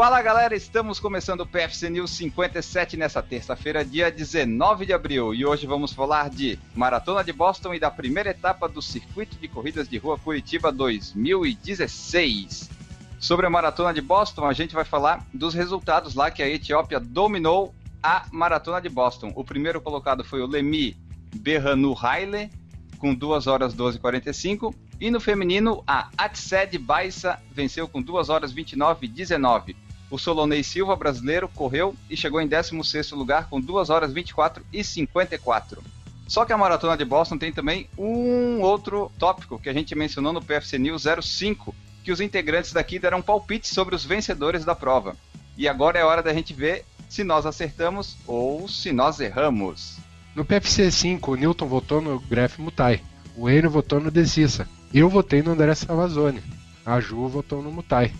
Fala 0.00 0.22
galera, 0.22 0.56
estamos 0.56 0.98
começando 0.98 1.42
o 1.42 1.46
PFC 1.46 1.90
News 1.90 2.12
57 2.12 2.96
nessa 2.96 3.22
terça-feira, 3.22 3.84
dia 3.84 4.10
19 4.10 4.86
de 4.86 4.94
abril, 4.94 5.34
e 5.34 5.44
hoje 5.44 5.66
vamos 5.66 5.92
falar 5.92 6.30
de 6.30 6.58
Maratona 6.74 7.22
de 7.22 7.34
Boston 7.34 7.74
e 7.74 7.78
da 7.78 7.90
primeira 7.90 8.30
etapa 8.30 8.66
do 8.66 8.80
Circuito 8.80 9.36
de 9.36 9.46
Corridas 9.46 9.86
de 9.86 9.98
Rua 9.98 10.18
Curitiba 10.18 10.72
2016. 10.72 12.70
Sobre 13.18 13.44
a 13.44 13.50
Maratona 13.50 13.92
de 13.92 14.00
Boston, 14.00 14.46
a 14.46 14.54
gente 14.54 14.74
vai 14.74 14.86
falar 14.86 15.22
dos 15.34 15.52
resultados 15.52 16.14
lá 16.14 16.30
que 16.30 16.42
a 16.42 16.48
Etiópia 16.48 16.98
dominou 16.98 17.74
a 18.02 18.24
Maratona 18.32 18.80
de 18.80 18.88
Boston. 18.88 19.34
O 19.36 19.44
primeiro 19.44 19.82
colocado 19.82 20.24
foi 20.24 20.40
o 20.40 20.46
Lemi 20.46 20.96
Berhanu 21.36 21.94
Haile, 21.94 22.50
com 22.96 23.14
2 23.14 23.46
horas 23.46 23.74
12 23.74 23.98
e 23.98 24.00
45, 24.00 24.74
e 24.98 25.10
no 25.10 25.20
feminino, 25.20 25.84
a 25.86 26.08
Atsed 26.16 26.78
Baissa 26.78 27.38
venceu 27.52 27.86
com 27.86 28.00
2 28.00 28.30
horas 28.30 28.50
29 28.50 29.04
e 29.04 29.08
19. 29.10 29.89
O 30.10 30.18
Solonei 30.18 30.62
Silva, 30.64 30.96
brasileiro, 30.96 31.48
correu 31.48 31.94
e 32.08 32.16
chegou 32.16 32.40
em 32.40 32.48
16º 32.48 33.14
lugar 33.14 33.48
com 33.48 33.60
2 33.60 33.90
horas 33.90 34.12
24 34.12 34.64
e 34.72 34.82
54. 34.82 35.82
Só 36.26 36.44
que 36.44 36.52
a 36.52 36.58
Maratona 36.58 36.96
de 36.96 37.04
Boston 37.04 37.38
tem 37.38 37.52
também 37.52 37.88
um 37.96 38.60
outro 38.60 39.10
tópico 39.18 39.58
que 39.58 39.68
a 39.68 39.72
gente 39.72 39.94
mencionou 39.94 40.32
no 40.32 40.42
PFC 40.42 40.78
News 40.78 41.04
05, 41.22 41.74
que 42.04 42.12
os 42.12 42.20
integrantes 42.20 42.72
daqui 42.72 42.98
deram 42.98 43.22
palpites 43.22 43.70
sobre 43.70 43.94
os 43.94 44.04
vencedores 44.04 44.64
da 44.64 44.74
prova. 44.74 45.16
E 45.56 45.68
agora 45.68 45.98
é 45.98 46.04
hora 46.04 46.22
da 46.22 46.32
gente 46.32 46.54
ver 46.54 46.84
se 47.08 47.24
nós 47.24 47.46
acertamos 47.46 48.16
ou 48.26 48.68
se 48.68 48.92
nós 48.92 49.20
erramos. 49.20 49.98
No 50.34 50.44
PFC 50.44 50.90
5, 50.90 51.32
o 51.32 51.34
Newton 51.34 51.66
votou 51.66 52.00
no 52.00 52.20
Gref 52.20 52.58
Mutai, 52.60 53.00
o 53.36 53.50
Enio 53.50 53.70
votou 53.70 54.00
no 54.00 54.10
Desissa, 54.10 54.68
eu 54.94 55.08
votei 55.08 55.42
no 55.42 55.52
André 55.52 55.74
Savazone. 55.74 56.42
A 56.86 57.00
Ju 57.00 57.28
votou 57.28 57.62
no 57.62 57.70
Mutai. 57.70 58.12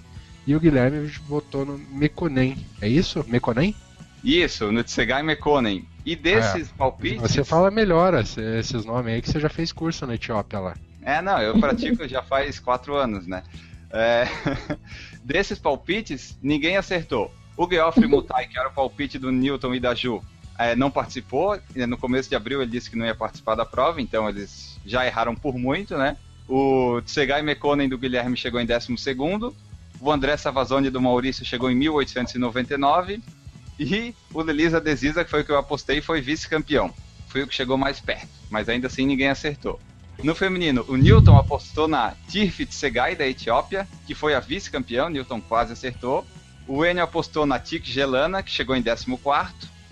E 0.47 0.55
o 0.55 0.61
Guilherme 0.61 1.07
votou 1.29 1.65
no 1.65 1.79
Mekonen. 1.79 2.57
É 2.81 2.89
isso? 2.89 3.25
Mekonen? 3.29 3.75
Isso, 4.23 4.71
no 4.71 4.83
Tsegai 4.83 5.23
Mekonen. 5.23 5.87
E 6.05 6.17
desses 6.17 6.69
é, 6.69 6.73
palpites. 6.77 7.21
Você 7.21 7.45
fala 7.45 7.71
melhor 7.71 8.15
esses 8.15 8.85
nomes 8.85 9.15
aí 9.15 9.23
que 9.23 9.31
você 9.31 9.41
já 9.41 9.49
fez 9.49 9.73
curso 9.73 10.07
na 10.07 10.15
Etiópia 10.15 10.59
lá. 10.59 10.77
É, 11.03 11.21
não, 11.23 11.41
eu 11.41 11.59
pratico 11.59 12.07
já 12.07 12.23
faz 12.23 12.59
quatro 12.59 12.95
anos, 12.95 13.27
né? 13.27 13.43
É, 13.91 14.27
desses 15.25 15.59
palpites, 15.59 16.39
ninguém 16.43 16.77
acertou. 16.77 17.33
O 17.57 17.69
Geoffrey 17.69 18.09
Mutai, 18.09 18.47
que 18.47 18.59
era 18.59 18.69
o 18.69 18.73
palpite 18.73 19.19
do 19.19 19.31
Newton 19.31 19.75
e 19.75 19.81
da 19.81 19.95
Ju, 19.95 20.23
é, 20.59 20.75
não 20.77 20.91
participou. 20.91 21.59
No 21.75 21.97
começo 21.97 22.29
de 22.29 22.37
abril 22.37 22.63
ele 22.63 22.71
disse 22.71 22.91
que 22.91 22.97
não 22.97 23.07
ia 23.07 23.15
participar 23.15 23.55
da 23.55 23.65
prova, 23.65 24.01
então 24.01 24.29
eles 24.29 24.79
já 24.85 25.07
erraram 25.07 25.35
por 25.35 25.57
muito, 25.57 25.97
né? 25.97 26.17
O 26.49 27.01
Tsegai 27.03 27.43
Mekonen 27.43 27.89
do 27.89 27.99
Guilherme 27.99 28.37
chegou 28.37 28.61
em 28.61 28.67
12 28.67 28.95
o 30.01 30.11
André 30.11 30.37
Savazone 30.37 30.91
do 30.91 31.01
Maurício 31.01 31.45
chegou 31.45 31.71
em 31.71 31.75
1899 31.75 33.23
e 33.79 34.15
o 34.33 34.43
Lelisa 34.43 34.81
Desisa, 34.81 35.25
que 35.25 35.31
foi 35.31 35.43
o 35.43 35.45
que 35.45 35.53
eu 35.53 35.59
apostei, 35.59 36.01
foi 36.01 36.21
vice-campeão. 36.21 36.93
Foi 37.29 37.43
o 37.43 37.47
que 37.47 37.55
chegou 37.55 37.79
mais 37.79 38.01
perto, 38.01 38.29
mas 38.51 38.69
ainda 38.69 38.87
assim 38.87 39.07
ninguém 39.07 39.29
acertou. 39.29 39.79
No 40.23 40.35
feminino, 40.35 40.85
o 40.89 40.97
Newton 40.97 41.37
apostou 41.37 41.89
na 41.89 42.15
Tirfi 42.29 42.67
Tsegai 42.67 43.17
da 43.17 43.27
Etiópia, 43.27 43.89
que 44.07 44.15
foi 44.15 44.35
a 44.35 44.41
vice-campeão, 44.41 45.09
Newton 45.09 45.41
quase 45.41 45.73
acertou. 45.73 46.27
O 46.67 46.85
Enio 46.85 47.03
apostou 47.03 47.47
na 47.47 47.59
Tik 47.59 47.91
Gelana, 47.91 48.43
que 48.43 48.51
chegou 48.51 48.77
em 48.77 48.83
14 48.83 49.11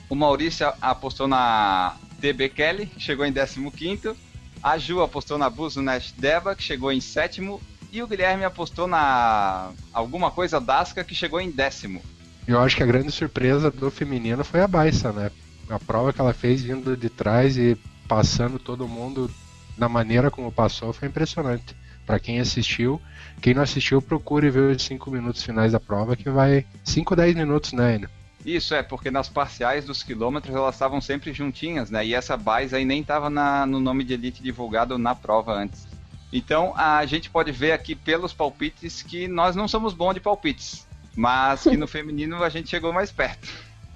O 0.09 0.15
Maurício 0.15 0.71
apostou 0.81 1.27
na 1.27 1.97
TB 2.21 2.51
Kelly, 2.51 2.87
que 2.87 3.01
chegou 3.01 3.25
em 3.25 3.33
15 3.33 4.17
a 4.63 4.77
Ju 4.77 5.03
apostou 5.03 5.39
na 5.39 5.49
Buzunesh 5.49 6.13
Deba, 6.17 6.55
que 6.55 6.63
chegou 6.63 6.91
em 6.91 7.01
sétimo. 7.01 7.61
E 7.91 8.03
o 8.03 8.07
Guilherme 8.07 8.45
apostou 8.45 8.87
na 8.87 9.71
alguma 9.93 10.31
coisa 10.31 10.61
Dasca, 10.61 11.03
que 11.03 11.15
chegou 11.15 11.41
em 11.41 11.51
décimo. 11.51 12.03
Eu 12.47 12.61
acho 12.61 12.77
que 12.77 12.83
a 12.83 12.87
grande 12.87 13.11
surpresa 13.11 13.71
do 13.71 13.91
feminino 13.91 14.45
foi 14.45 14.61
a 14.61 14.69
Baissa, 14.69 15.13
né? 15.13 15.31
A 15.69 15.79
prova 15.79 16.13
que 16.13 16.21
ela 16.21 16.33
fez 16.33 16.63
vindo 16.63 16.97
de 16.97 17.09
trás 17.09 17.57
e 17.57 17.77
passando 18.07 18.59
todo 18.59 18.89
mundo 18.89 19.31
da 19.77 19.89
maneira 19.89 20.31
como 20.31 20.53
passou 20.53 20.93
foi 20.93 21.09
impressionante. 21.09 21.77
Para 22.07 22.19
quem 22.19 22.41
assistiu, 22.41 23.01
quem 23.41 23.53
não 23.53 23.63
assistiu, 23.63 24.01
procure 24.01 24.51
ver 24.51 24.75
os 24.75 24.83
5 24.83 25.11
minutos 25.11 25.43
finais 25.43 25.73
da 25.73 25.81
prova, 25.81 26.17
que 26.17 26.31
vai 26.31 26.65
5, 26.85 27.15
10 27.15 27.35
minutos, 27.35 27.73
né, 27.73 27.93
ainda. 27.93 28.11
Isso 28.47 28.75
é, 28.75 28.83
porque 28.83 29.11
nas 29.11 29.29
parciais 29.29 29.85
dos 29.85 30.03
quilômetros 30.03 30.55
elas 30.55 30.75
estavam 30.75 31.01
sempre 31.01 31.33
juntinhas, 31.33 31.91
né? 31.91 32.07
E 32.07 32.15
essa 32.15 32.37
base 32.37 32.75
aí 32.75 32.85
nem 32.85 33.01
estava 33.01 33.29
no 33.67 33.81
nome 33.81 34.05
de 34.05 34.15
elite 34.15 34.43
divulgado 34.43 34.97
na 34.97 35.15
prova 35.15 35.53
antes. 35.53 35.88
Então 36.33 36.75
a 36.77 37.05
gente 37.07 37.31
pode 37.31 37.51
ver 37.53 37.73
aqui 37.73 37.95
pelos 37.95 38.33
palpites 38.33 39.03
que 39.03 39.27
nós 39.27 39.57
não 39.57 39.67
somos 39.67 39.95
bons 39.95 40.15
de 40.15 40.21
palpites, 40.21 40.87
mas 41.17 41.63
que 41.63 41.77
no 41.77 41.87
feminino 41.89 42.43
a 42.43 42.49
gente 42.49 42.69
chegou 42.69 42.93
mais 42.93 43.11
perto. 43.11 43.49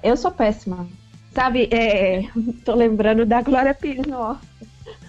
Eu 0.02 0.16
sou 0.16 0.30
péssima. 0.30 0.88
Sabe, 1.32 1.68
é, 1.70 2.28
tô 2.64 2.74
lembrando 2.74 3.24
da 3.24 3.40
Glória 3.40 3.72
Pires 3.72 4.06
no 4.06 4.38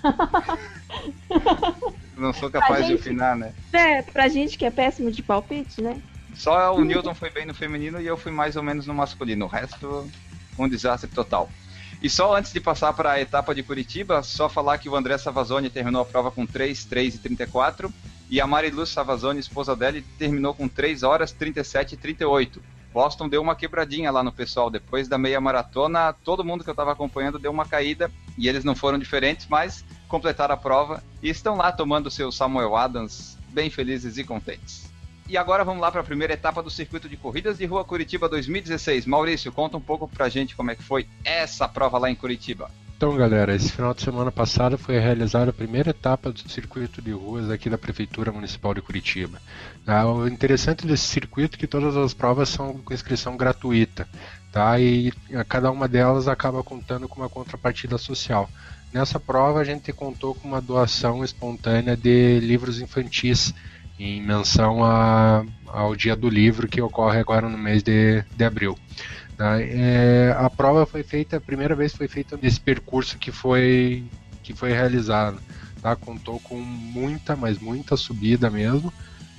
Não 2.16 2.33
sou 2.33 2.50
capaz 2.50 2.85
gente, 2.85 3.01
de 3.01 3.09
opinar, 3.09 3.35
né? 3.35 3.53
É, 3.73 4.01
pra 4.01 4.28
gente 4.28 4.57
que 4.57 4.66
é 4.66 4.72
péssimo 4.72 5.12
de 5.12 5.22
palpite, 5.22 5.81
né? 5.81 6.01
Só 6.35 6.75
o 6.75 6.83
Newton 6.83 7.13
foi 7.13 7.29
bem 7.29 7.45
no 7.45 7.53
feminino 7.53 8.01
e 8.01 8.07
eu 8.07 8.17
fui 8.17 8.31
mais 8.31 8.56
ou 8.56 8.63
menos 8.63 8.88
no 8.88 8.94
masculino. 8.94 9.45
O 9.45 9.47
resto, 9.47 10.09
um 10.57 10.67
desastre 10.67 11.09
total. 11.09 11.50
E 12.03 12.09
só 12.09 12.36
antes 12.36 12.52
de 12.52 12.59
passar 12.59 12.91
para 12.91 13.14
a 13.14 13.22
etapa 13.22 13.56
de 13.56 13.64
Curitiba, 13.64 14.22
só 14.22 14.50
falar 14.50 14.78
que 14.78 14.90
o 14.90 14.96
André 14.97 15.18
Savazone 15.18 15.69
terminou 15.69 16.02
a 16.02 16.06
prova 16.06 16.30
com 16.30 16.46
3, 16.46 16.84
3 16.84 17.16
e 17.16 17.18
34 17.18 17.94
e 18.30 18.41
a 18.41 18.46
Mariluz 18.46 18.90
Savazone, 18.90 19.40
esposa 19.40 19.74
dele, 19.74 20.06
terminou 20.19 20.53
com 20.53 20.68
3 20.68 21.02
horas 21.03 21.31
37 21.31 21.94
e 21.94 21.97
38. 21.97 22.62
Boston 22.92 23.30
deu 23.30 23.42
uma 23.42 23.56
quebradinha 23.56 24.12
lá 24.12 24.22
no 24.22 24.34
pessoal. 24.34 24.69
Depois 24.69 25.08
da 25.08 25.18
meia 25.18 25.40
maratona, 25.40 26.12
todo 26.12 26.44
mundo 26.44 26.62
que 26.62 26.69
eu 26.69 26.74
estava 26.74 26.92
acompanhando 26.92 27.40
deu 27.40 27.52
uma 27.52 27.66
caída 27.66 28.12
e 28.38 28.50
eles 28.50 28.66
não 28.66 28.75
foram 28.75 29.00
diferentes, 29.00 29.47
mas 29.50 29.86
completaram 30.09 30.56
a 30.56 30.58
prova 30.58 31.02
e 31.22 31.30
estão 31.30 31.56
lá 31.56 31.72
tomando 31.72 32.12
seu 32.12 32.34
Samuel 32.34 32.75
Adams 32.75 33.38
bem 33.47 33.69
felizes 33.69 34.18
e 34.18 34.25
contentes. 34.25 34.93
E 35.28 35.38
agora 35.38 35.63
vamos 35.63 35.81
lá 35.81 35.91
para 35.91 36.01
a 36.01 36.03
primeira 36.03 36.34
etapa 36.34 36.61
do 36.61 36.69
circuito 36.69 37.07
de 37.07 37.16
corridas 37.16 37.57
de 37.57 37.66
rua 37.66 37.85
Curitiba 37.85 38.28
2016. 38.28 39.06
Maurício, 39.06 39.51
conta 39.51 39.78
um 39.78 39.81
pouco 39.81 40.07
para 40.07 40.25
a 40.25 40.29
gente 40.29 40.56
como 40.56 40.72
é 40.72 40.75
que 40.75 40.84
foi 40.84 41.07
essa 41.23 41.67
prova 41.67 41.97
lá 41.97 42.09
em 42.09 42.16
Curitiba. 42.16 42.69
Então, 42.95 43.17
galera, 43.17 43.53
esse 43.53 43.72
final 43.72 43.94
de 43.94 44.01
semana 44.01 44.31
passado 44.31 44.78
foi 44.78 44.97
realizada 44.97 45.50
a 45.50 45.53
primeira 45.53 45.89
etapa 45.89 46.31
do 46.31 46.50
circuito 46.50 47.01
de 47.01 47.12
ruas 47.12 47.50
aqui 47.50 47.69
da 47.69 47.78
Prefeitura 47.78 48.31
Municipal 48.31 48.73
de 48.73 48.81
Curitiba. 48.81 49.41
Ah, 49.85 50.06
o 50.06 50.28
interessante 50.28 50.88
desse 50.88 51.03
circuito 51.03 51.57
é 51.57 51.59
que 51.59 51.67
todas 51.67 51.97
as 51.97 52.13
provas 52.13 52.47
são 52.47 52.78
com 52.78 52.94
inscrição 52.94 53.35
gratuita, 53.35 54.07
tá? 54.53 54.79
E 54.79 55.12
cada 55.50 55.69
uma 55.69 55.88
delas 55.88 56.29
acaba 56.29 56.63
contando 56.63 57.09
com 57.09 57.19
uma 57.19 57.28
contrapartida 57.28 57.97
social. 57.97 58.50
Nessa 58.94 59.19
prova 59.19 59.59
a 59.59 59.63
gente 59.66 59.91
contou 59.91 60.35
com 60.35 60.47
uma 60.47 60.62
doação 60.62 61.25
espontânea 61.25 61.97
de 61.97 62.39
livros 62.39 62.79
infantis 62.79 63.53
em 64.00 64.22
menção 64.22 64.84
a, 64.84 65.46
ao 65.68 65.96
Dia 65.96 66.16
do 66.16 66.30
Livro 66.30 66.68
que 66.68 66.81
ocorre 66.81 67.20
agora 67.20 67.48
no 67.48 67.58
mês 67.58 67.84
de, 67.84 68.24
de 68.36 68.44
abril. 68.44 68.78
Tá? 69.38 69.59
É, 69.59 70.36
a 70.38 70.50
prova 70.50 70.86
foi 70.86 71.04
feita, 71.04 71.38
a 71.38 71.42
primeira 71.42 71.76
vez 71.76 71.94
foi 71.94 72.08
feita 72.08 72.38
nesse 72.42 72.59
percurso 72.59 73.18
que 73.18 73.31
foi, 73.31 74.04
que 74.42 74.54
foi 74.54 74.72
realizado. 74.72 75.40
Tá? 75.81 75.96
Contou 75.96 76.40
com 76.40 76.56
muita, 76.56 77.36
mas 77.36 77.59
muita 77.59 77.98
subida 77.98 78.50
mesmo, 78.50 78.92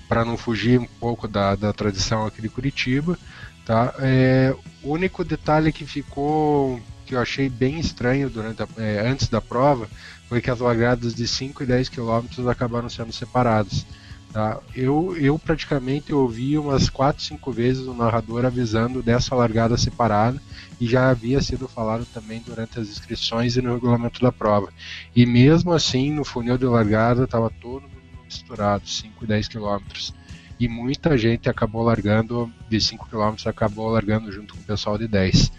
para 0.09 0.25
não 0.25 0.37
fugir 0.37 0.79
um 0.79 0.87
pouco 0.87 1.27
da, 1.27 1.55
da 1.55 1.73
tradição 1.73 2.27
aqui 2.27 2.43
de 2.43 2.49
Curitiba. 2.49 3.19
Tá? 3.65 3.95
É, 3.99 4.55
o 4.83 4.93
único 4.93 5.25
detalhe 5.25 5.73
que 5.73 5.87
ficou 5.87 6.81
que 7.07 7.15
eu 7.15 7.21
achei 7.21 7.49
bem 7.49 7.79
estranho 7.79 8.31
durante 8.31 8.63
a, 8.63 8.69
é, 8.79 9.07
antes 9.07 9.29
da 9.29 9.41
prova 9.41 9.89
foi 10.29 10.41
que 10.41 10.51
as 10.51 10.59
largadas 10.59 11.15
de 11.15 11.29
5 11.29 11.63
e 11.63 11.67
10 11.67 11.89
quilômetros 11.91 12.47
acabaram 12.47 12.89
sendo 12.89 13.13
separadas. 13.13 13.87
Tá? 14.34 14.59
Eu, 14.75 15.17
eu 15.17 15.39
praticamente 15.39 16.12
ouvi 16.12 16.59
umas 16.59 16.91
4, 16.91 17.22
5 17.22 17.53
vezes 17.53 17.87
o 17.87 17.95
narrador 17.95 18.44
avisando 18.44 19.00
dessa 19.00 19.32
largada 19.32 19.76
separada 19.76 20.43
e 20.81 20.88
já 20.88 21.09
havia 21.09 21.41
sido 21.41 21.69
falado 21.69 22.05
também 22.12 22.43
durante 22.44 22.81
as 22.81 22.88
inscrições 22.88 23.56
e 23.56 23.62
no 23.62 23.75
regulamento 23.75 24.20
da 24.20 24.32
prova. 24.32 24.73
E 25.14 25.25
mesmo 25.25 25.73
assim, 25.73 26.11
no 26.11 26.25
funil 26.25 26.59
de 26.59 26.64
largada 26.64 27.23
estava 27.23 27.49
todo 27.49 27.82
mundo 27.82 28.25
misturado, 28.25 28.88
5 28.88 29.23
e 29.23 29.26
10 29.29 29.47
quilômetros. 29.47 30.12
E 30.59 30.67
muita 30.67 31.17
gente 31.17 31.49
acabou 31.49 31.85
largando, 31.85 32.53
de 32.69 32.81
5 32.81 33.09
quilômetros, 33.09 33.47
acabou 33.47 33.88
largando 33.88 34.32
junto 34.32 34.55
com 34.55 34.61
o 34.61 34.64
pessoal 34.64 34.99
de 34.99 35.06
10. 35.06 35.53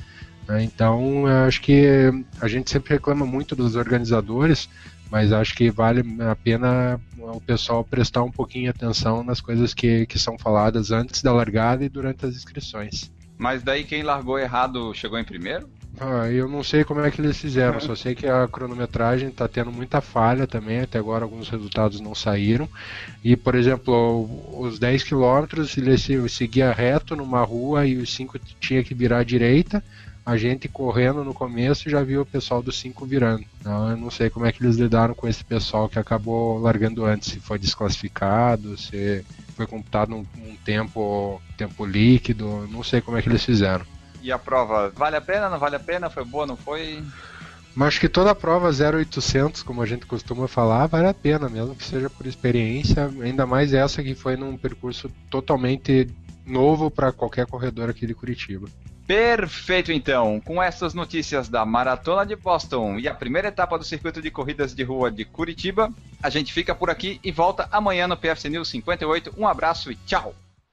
Né? 0.49 0.63
Então, 0.65 1.25
acho 1.47 1.61
que 1.61 2.11
a 2.41 2.47
gente 2.49 2.69
sempre 2.69 2.95
reclama 2.95 3.25
muito 3.25 3.55
dos 3.55 3.77
organizadores, 3.77 4.67
mas 5.09 5.31
acho 5.31 5.55
que 5.55 5.69
vale 5.69 6.03
a 6.21 6.35
pena 6.35 6.99
o 7.17 7.41
pessoal 7.41 7.83
prestar 7.83 8.23
um 8.23 8.31
pouquinho 8.31 8.69
atenção 8.69 9.23
nas 9.23 9.39
coisas 9.39 9.73
que, 9.73 10.05
que 10.05 10.19
são 10.19 10.37
faladas 10.37 10.91
antes 10.91 11.21
da 11.21 11.31
largada 11.31 11.83
e 11.83 11.89
durante 11.89 12.25
as 12.25 12.35
inscrições. 12.35 13.11
Mas 13.37 13.63
daí 13.63 13.83
quem 13.83 14.03
largou 14.03 14.39
errado 14.39 14.93
chegou 14.93 15.19
em 15.19 15.23
primeiro? 15.23 15.69
Ah, 15.99 16.29
eu 16.29 16.49
não 16.49 16.61
sei 16.61 16.83
como 16.83 16.99
é 16.99 17.09
que 17.09 17.21
eles 17.21 17.37
fizeram, 17.37 17.79
só 17.79 17.95
sei 17.95 18.13
que 18.13 18.27
a 18.27 18.47
cronometragem 18.49 19.29
está 19.29 19.47
tendo 19.47 19.71
muita 19.71 20.01
falha 20.01 20.45
também, 20.45 20.81
até 20.81 20.99
agora 20.99 21.23
alguns 21.23 21.47
resultados 21.47 22.01
não 22.01 22.13
saíram. 22.13 22.67
E, 23.23 23.35
por 23.37 23.55
exemplo, 23.55 24.29
os 24.59 24.77
10 24.77 25.03
quilômetros 25.03 25.77
ele 25.77 25.97
seguia 26.27 26.73
reto 26.73 27.15
numa 27.15 27.43
rua 27.43 27.85
e 27.87 27.95
os 27.95 28.13
5 28.13 28.37
tinha 28.59 28.83
que 28.83 28.93
virar 28.93 29.19
à 29.19 29.23
direita. 29.23 29.81
A 30.25 30.37
gente 30.37 30.67
correndo 30.67 31.23
no 31.23 31.33
começo 31.33 31.89
já 31.89 32.01
viu 32.01 32.21
o 32.21 32.25
pessoal 32.25 32.61
dos 32.61 32.79
5 32.79 33.05
virando. 33.05 33.45
Então 33.61 33.91
eu 33.91 33.97
não 33.97 34.09
sei 34.09 34.29
como 34.29 34.45
é 34.45 34.51
que 34.51 34.63
eles 34.63 34.75
lidaram 34.75 35.13
com 35.13 35.27
esse 35.27 35.43
pessoal 35.43 35.87
que 35.87 35.99
acabou 35.99 36.57
largando 36.57 37.05
antes, 37.05 37.31
se 37.31 37.39
foi 37.39 37.59
desclassificado, 37.59 38.75
se 38.77 39.23
foi 39.55 39.67
computado 39.67 40.15
um, 40.15 40.25
um 40.37 40.55
tempo, 40.65 41.39
tempo 41.55 41.85
líquido, 41.85 42.67
não 42.71 42.83
sei 42.83 43.01
como 43.01 43.17
é 43.17 43.21
que 43.21 43.29
eles 43.29 43.45
fizeram. 43.45 43.85
E 44.21 44.31
a 44.31 44.39
prova, 44.39 44.89
vale 44.95 45.15
a 45.15 45.21
pena, 45.21 45.47
não 45.47 45.59
vale 45.59 45.75
a 45.75 45.79
pena? 45.79 46.09
Foi 46.09 46.25
boa, 46.25 46.47
não 46.47 46.57
foi? 46.57 47.03
Mas 47.75 47.89
acho 47.89 47.99
que 47.99 48.09
toda 48.09 48.31
a 48.31 48.35
prova 48.35 48.69
0800, 48.69 49.61
como 49.61 49.81
a 49.81 49.85
gente 49.85 50.05
costuma 50.07 50.47
falar, 50.47 50.87
vale 50.87 51.07
a 51.07 51.13
pena, 51.13 51.47
mesmo 51.47 51.75
que 51.75 51.83
seja 51.83 52.09
por 52.09 52.25
experiência, 52.25 53.11
ainda 53.21 53.45
mais 53.45 53.73
essa 53.73 54.01
que 54.01 54.15
foi 54.15 54.35
num 54.35 54.57
percurso 54.57 55.11
totalmente 55.29 56.09
novo 56.45 56.89
para 56.89 57.11
qualquer 57.11 57.45
corredor 57.45 57.89
aqui 57.89 58.07
de 58.07 58.15
Curitiba. 58.15 58.67
Perfeito, 59.07 59.91
então. 59.91 60.39
Com 60.41 60.61
essas 60.61 60.93
notícias 60.93 61.47
da 61.47 61.63
Maratona 61.63 62.25
de 62.25 62.35
Boston 62.35 62.97
e 62.97 63.07
a 63.07 63.13
primeira 63.13 63.49
etapa 63.49 63.77
do 63.77 63.83
circuito 63.83 64.21
de 64.21 64.31
corridas 64.31 64.73
de 64.73 64.83
rua 64.83 65.11
de 65.11 65.23
Curitiba, 65.23 65.93
a 66.21 66.29
gente 66.29 66.51
fica 66.51 66.73
por 66.73 66.89
aqui 66.89 67.19
e 67.23 67.31
volta 67.31 67.67
amanhã 67.71 68.07
no 68.07 68.17
PFC 68.17 68.49
News 68.49 68.69
58. 68.69 69.33
Um 69.37 69.47
abraço 69.47 69.91
e 69.91 69.95
tchau! 69.95 70.33